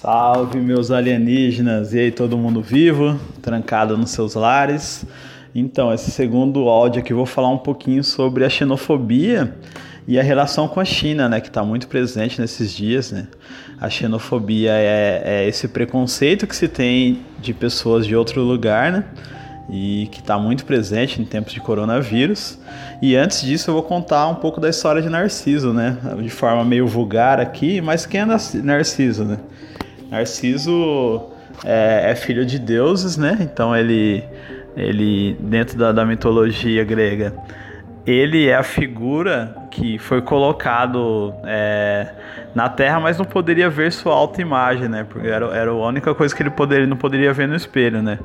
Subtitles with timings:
[0.00, 1.92] Salve, meus alienígenas!
[1.92, 5.04] E aí, todo mundo vivo, trancado nos seus lares?
[5.52, 9.56] Então, esse segundo áudio aqui eu vou falar um pouquinho sobre a xenofobia
[10.06, 13.10] e a relação com a China, né, que está muito presente nesses dias.
[13.10, 13.26] Né?
[13.80, 19.04] A xenofobia é, é esse preconceito que se tem de pessoas de outro lugar, né?
[19.68, 22.56] e que está muito presente em tempos de coronavírus.
[23.02, 25.98] E antes disso, eu vou contar um pouco da história de Narciso, né?
[26.22, 29.38] De forma meio vulgar aqui, mas quem é Narciso, né?
[30.10, 31.22] Narciso
[31.64, 33.38] é, é filho de deuses, né?
[33.40, 34.24] Então ele,
[34.76, 37.34] ele dentro da, da mitologia grega,
[38.06, 42.08] ele é a figura que foi colocado é,
[42.54, 45.04] na Terra, mas não poderia ver sua autoimagem, né?
[45.08, 48.18] Porque era, era a única coisa que ele poderia, não poderia ver no espelho, né?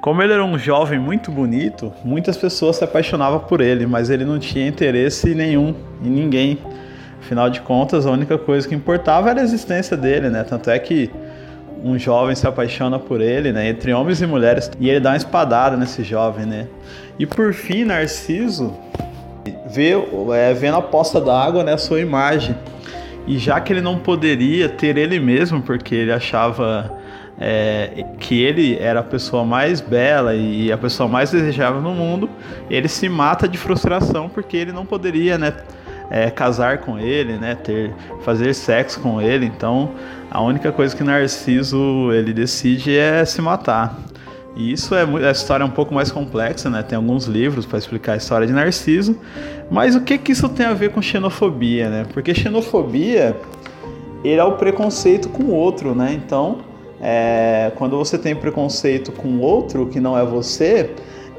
[0.00, 4.24] Como ele era um jovem muito bonito, muitas pessoas se apaixonavam por ele, mas ele
[4.24, 6.58] não tinha interesse nenhum em ninguém.
[7.20, 10.42] Afinal de contas, a única coisa que importava era a existência dele, né?
[10.42, 11.10] Tanto é que
[11.82, 13.68] um jovem se apaixona por ele, né?
[13.68, 16.66] Entre homens e mulheres, e ele dá uma espadada nesse jovem, né?
[17.18, 18.74] E por fim, Narciso
[19.66, 19.92] vê,
[20.34, 22.54] é, vê na poça d'água né, a sua imagem.
[23.26, 26.98] E já que ele não poderia ter ele mesmo, porque ele achava
[27.38, 32.28] é, que ele era a pessoa mais bela e a pessoa mais desejável no mundo,
[32.70, 35.52] ele se mata de frustração porque ele não poderia, né?
[36.10, 37.92] É, casar com ele, né, ter,
[38.22, 39.44] fazer sexo com ele.
[39.44, 39.90] Então,
[40.30, 43.98] a única coisa que Narciso ele decide é se matar.
[44.56, 46.82] E isso é a história é um pouco mais complexa, né?
[46.82, 49.16] Tem alguns livros para explicar a história de Narciso.
[49.70, 52.06] Mas o que que isso tem a ver com xenofobia, né?
[52.12, 53.36] Porque xenofobia
[54.24, 56.12] ele é o preconceito com o outro, né?
[56.12, 56.58] Então,
[57.00, 60.90] é, quando você tem preconceito com outro que não é você,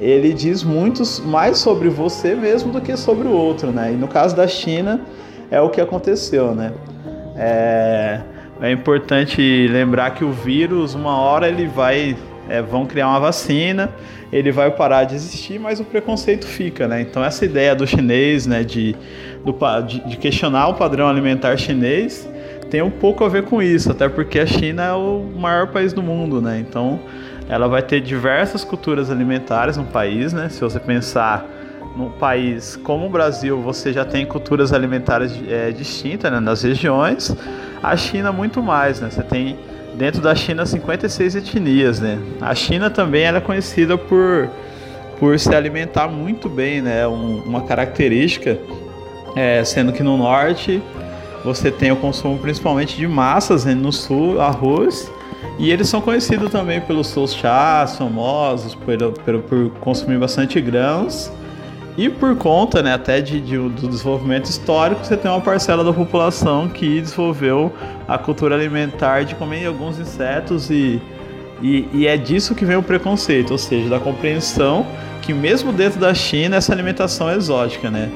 [0.00, 3.92] ele diz muito mais sobre você mesmo do que sobre o outro, né?
[3.92, 5.00] E no caso da China
[5.50, 6.72] é o que aconteceu, né?
[7.36, 8.20] É,
[8.60, 12.16] é importante lembrar que o vírus, uma hora ele vai
[12.48, 13.90] é, vão criar uma vacina,
[14.32, 17.00] ele vai parar de existir, mas o preconceito fica, né?
[17.00, 18.94] Então essa ideia do chinês, né, de,
[19.44, 19.54] do,
[19.86, 22.28] de, de questionar o padrão alimentar chinês,
[22.70, 25.92] tem um pouco a ver com isso, até porque a China é o maior país
[25.92, 26.58] do mundo, né?
[26.58, 27.00] Então
[27.48, 30.48] ela vai ter diversas culturas alimentares no país, né?
[30.48, 31.46] Se você pensar
[31.96, 37.34] num país como o Brasil, você já tem culturas alimentares é, distintas né, nas regiões.
[37.82, 39.08] A China muito mais, né?
[39.10, 39.56] Você tem
[39.94, 42.18] dentro da China 56 etnias, né?
[42.40, 44.50] A China também é conhecida por,
[45.18, 47.06] por se alimentar muito bem, né?
[47.06, 48.58] Um, uma característica,
[49.36, 50.82] é, sendo que no norte
[51.44, 53.72] você tem o consumo principalmente de massas, né?
[53.72, 55.10] no sul arroz
[55.58, 61.30] e eles são conhecidos também pelos seus chás famosos, por, por, por consumir bastante grãos.
[61.96, 65.94] E por conta né, até de, de, do desenvolvimento histórico, você tem uma parcela da
[65.94, 67.72] população que desenvolveu
[68.06, 71.00] a cultura alimentar de comer alguns insetos e,
[71.62, 74.86] e, e, é disso que vem o preconceito, ou seja, da compreensão
[75.22, 78.10] que mesmo dentro da China essa alimentação é exótica, né?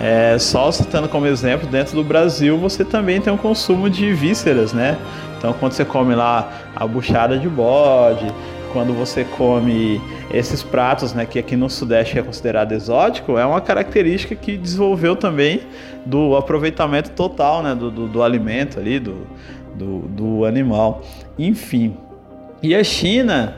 [0.00, 4.72] É, só citando como exemplo, dentro do Brasil você também tem um consumo de vísceras,
[4.72, 4.98] né?
[5.38, 8.26] Então quando você come lá a buchada de bode,
[8.72, 13.60] quando você come esses pratos, né, que aqui no Sudeste é considerado exótico, é uma
[13.60, 15.62] característica que desenvolveu também
[16.04, 19.26] do aproveitamento total, né, do, do, do alimento ali, do,
[19.74, 21.02] do, do animal.
[21.38, 21.96] Enfim,
[22.62, 23.56] e a China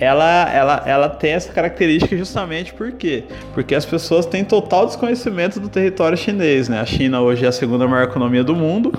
[0.00, 3.24] ela, ela, ela tem essa característica justamente por quê?
[3.52, 6.80] Porque as pessoas têm total desconhecimento do território chinês, né?
[6.80, 8.90] A China hoje é a segunda maior economia do mundo.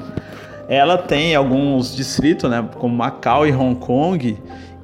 [0.69, 4.37] Ela tem alguns distritos, né, como Macau e Hong Kong,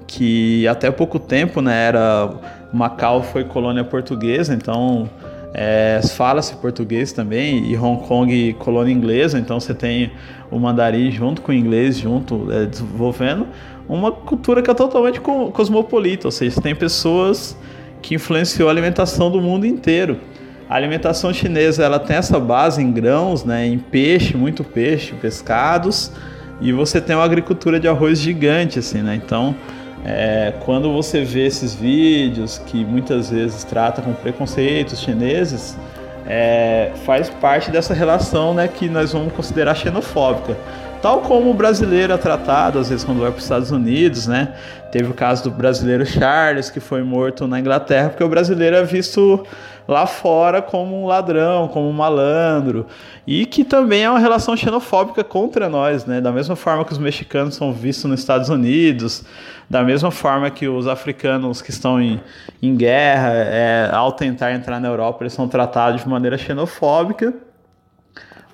[0.06, 2.30] que até pouco tempo, né, era
[2.74, 5.10] Macau foi colônia portuguesa, então
[5.54, 10.12] é, fala-se português também e Hong Kong colônia inglesa, então você tem
[10.52, 13.48] o mandarim junto com o inglês junto é, desenvolvendo
[13.88, 17.58] uma cultura que é totalmente cosmopolita, ou seja, tem pessoas
[18.02, 20.18] que influenciou a alimentação do mundo inteiro.
[20.70, 26.12] A alimentação chinesa ela tem essa base em grãos, né, em peixe, muito peixe, pescados,
[26.60, 29.16] e você tem uma agricultura de arroz gigante, assim, né?
[29.16, 29.56] Então
[30.10, 35.78] é, quando você vê esses vídeos que muitas vezes tratam com preconceitos chineses,
[36.26, 40.56] é, faz parte dessa relação né, que nós vamos considerar xenofóbica.
[41.02, 44.56] Tal como o brasileiro é tratado, às vezes, quando vai para os Estados Unidos, né?
[44.92, 48.84] Teve o caso do brasileiro Charles, que foi morto na Inglaterra, porque o brasileiro é
[48.84, 49.46] visto
[49.88, 52.88] lá fora como um ladrão, como um malandro,
[53.28, 56.20] e que também é uma relação xenofóbica contra nós, né?
[56.20, 59.24] Da mesma forma que os mexicanos são vistos nos Estados Unidos,
[59.70, 62.20] da mesma forma que os africanos que estão em,
[62.62, 67.47] em guerra, é, ao tentar entrar na Europa, eles são tratados de maneira xenofóbica.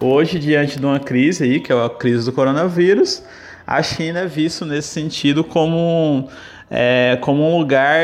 [0.05, 3.23] Hoje, diante de uma crise aí, que é a crise do coronavírus,
[3.65, 6.27] a China é visto nesse sentido como,
[6.69, 8.01] é, como um lugar,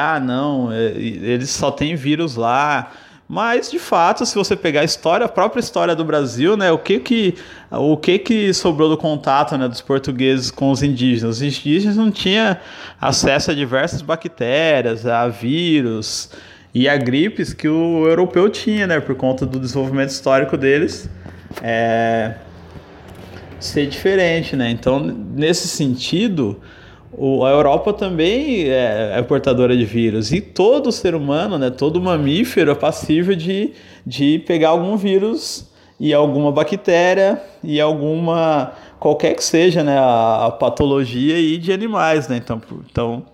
[0.00, 2.92] ah, não, é, eles só têm vírus lá.
[3.28, 6.78] Mas de fato, se você pegar a história, a própria história do Brasil, né, o
[6.78, 7.34] que que
[7.68, 11.38] o que que sobrou do contato, né, dos portugueses com os indígenas?
[11.38, 12.56] Os indígenas não tinham
[13.00, 16.30] acesso a diversas bactérias, a vírus
[16.72, 21.10] e a gripes que o europeu tinha, né, por conta do desenvolvimento histórico deles.
[21.62, 22.34] É,
[23.58, 24.70] ser diferente, né?
[24.70, 26.60] Então, nesse sentido,
[27.12, 32.00] o, a Europa também é, é, portadora de vírus e todo ser humano, né, todo
[32.00, 33.72] mamífero é passível de,
[34.06, 35.68] de pegar algum vírus
[35.98, 42.28] e alguma bactéria e alguma qualquer que seja, né, a, a patologia e de animais,
[42.28, 42.36] né?
[42.36, 42.60] Então,
[42.90, 43.24] então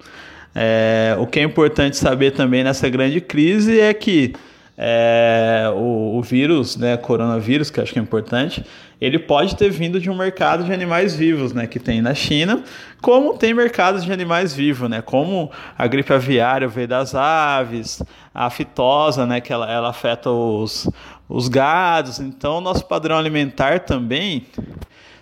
[0.55, 4.33] é, o que é importante saber também nessa grande crise é que
[4.79, 8.65] é, o, o, vírus, né, coronavírus, que acho que é importante,
[9.01, 12.63] ele pode ter vindo de um mercado de animais vivos, né, que tem na China,
[13.01, 18.03] como tem mercados de animais vivos, né, como a gripe aviária veio das aves,
[18.35, 20.89] a fitosa, né, que ela, ela afeta os,
[21.29, 24.47] os gados, então nosso padrão alimentar também,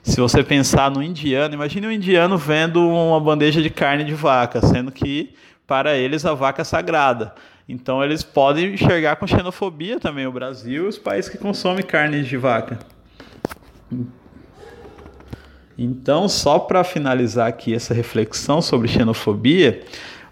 [0.02, 4.60] se você pensar no indiano, imagine um indiano vendo uma bandeja de carne de vaca,
[4.60, 5.34] sendo que
[5.66, 7.34] para eles a vaca é sagrada.
[7.68, 12.22] Então eles podem enxergar com xenofobia também o Brasil e os países que consomem carne
[12.22, 12.78] de vaca.
[15.76, 19.82] Então, só para finalizar aqui essa reflexão sobre xenofobia,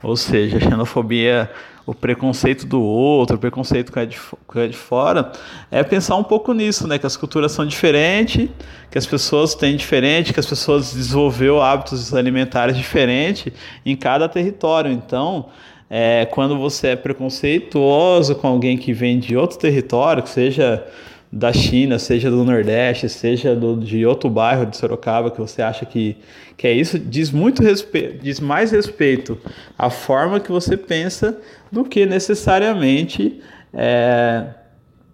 [0.02, 1.50] ou seja, xenofobia,
[1.84, 4.16] o preconceito do outro, o preconceito com a de,
[4.54, 5.32] a de fora,
[5.70, 6.96] é pensar um pouco nisso, né?
[6.96, 8.48] Que as culturas são diferentes,
[8.88, 13.52] que as pessoas têm diferente, que as pessoas desenvolveram hábitos alimentares diferentes
[13.84, 14.92] em cada território.
[14.92, 15.48] Então,
[15.94, 20.82] é, quando você é preconceituoso com alguém que vem de outro território, que seja
[21.30, 25.84] da China, seja do Nordeste, seja do, de outro bairro de Sorocaba, que você acha
[25.84, 26.16] que,
[26.56, 29.38] que é isso, diz muito respeito, diz mais respeito
[29.78, 31.38] à forma que você pensa
[31.70, 33.42] do que necessariamente
[33.74, 34.46] é,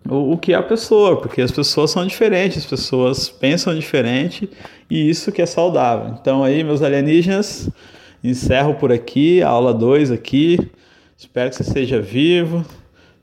[0.09, 4.49] o, o que é a pessoa, porque as pessoas são diferentes, as pessoas pensam diferente
[4.89, 6.17] e isso que é saudável.
[6.21, 7.69] Então aí, meus alienígenas,
[8.23, 10.59] encerro por aqui, a aula 2 aqui.
[11.17, 12.65] Espero que você esteja vivo.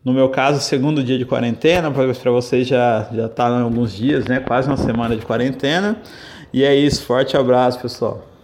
[0.03, 4.25] No meu caso, segundo dia de quarentena, para vocês já já tá em alguns dias,
[4.25, 4.39] né?
[4.39, 5.97] Quase uma semana de quarentena.
[6.53, 8.34] E é isso, forte abraço, pessoal.